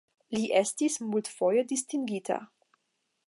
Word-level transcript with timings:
Li 0.35 0.39
estis 0.61 0.95
multfoje 1.11 1.65
distingita. 1.73 2.39